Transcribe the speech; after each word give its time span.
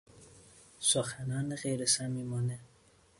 سخنان 0.89 1.55
غیرصمیمانه 1.63 2.59